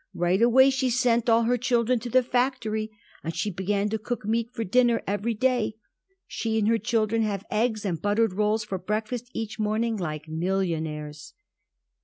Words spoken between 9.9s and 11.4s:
like millionaires."